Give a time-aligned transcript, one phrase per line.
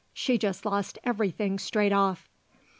[0.15, 2.27] She just lost everything straight off.